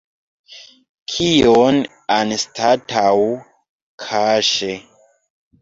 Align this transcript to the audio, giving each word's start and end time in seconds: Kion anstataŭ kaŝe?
Kion 1.15 1.77
anstataŭ 2.17 3.13
kaŝe? 4.07 4.73